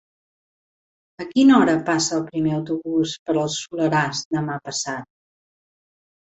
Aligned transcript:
A 1.23 1.27
quina 1.33 1.59
hora 1.63 1.75
passa 1.89 2.15
el 2.17 2.23
primer 2.29 2.53
autobús 2.61 3.13
per 3.29 3.37
el 3.43 3.53
Soleràs 3.57 4.23
demà 4.39 4.57
passat? 4.71 5.07